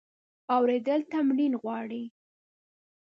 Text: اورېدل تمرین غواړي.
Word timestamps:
اورېدل 0.55 1.01
تمرین 1.11 1.53
غواړي. 1.63 2.03